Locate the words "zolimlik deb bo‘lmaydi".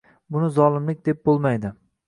0.55-1.75